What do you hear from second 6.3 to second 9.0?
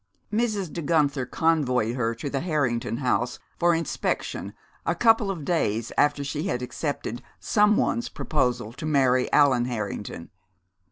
had accepted some one's proposal to